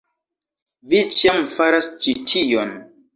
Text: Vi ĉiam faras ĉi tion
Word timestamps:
Vi 0.93 1.01
ĉiam 1.17 1.43
faras 1.57 1.91
ĉi 2.07 2.15
tion 2.33 2.73